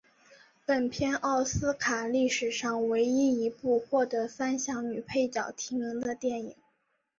[0.65, 6.55] 本片奥斯卡历史上唯一一部获得三项女配角提名的电影。